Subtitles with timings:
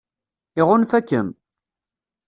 [0.59, 1.27] Iɣunfa-kem?